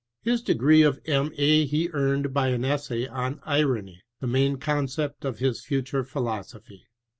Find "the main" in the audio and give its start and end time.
4.19-4.57